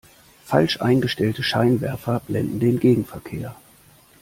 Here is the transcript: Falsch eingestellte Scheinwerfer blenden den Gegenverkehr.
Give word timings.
Falsch 0.45 0.81
eingestellte 0.81 1.43
Scheinwerfer 1.43 2.21
blenden 2.21 2.59
den 2.59 2.79
Gegenverkehr. 2.79 3.55